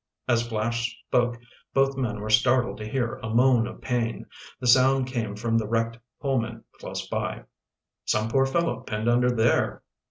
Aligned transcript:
As 0.27 0.47
Flash 0.47 0.97
spoke, 1.05 1.39
both 1.75 1.95
men 1.95 2.21
were 2.21 2.29
startled 2.31 2.79
to 2.79 2.87
hear 2.87 3.17
a 3.21 3.29
moan 3.29 3.67
of 3.67 3.81
pain. 3.81 4.25
The 4.59 4.65
sound 4.65 5.05
came 5.05 5.35
from 5.35 5.59
the 5.59 5.67
wrecked 5.67 5.99
Pullman 6.19 6.63
close 6.79 7.07
by. 7.07 7.43
"Some 8.05 8.27
poor 8.27 8.47
fellow 8.47 8.79
pinned 8.79 9.07
under 9.07 9.29
there!" 9.29 9.83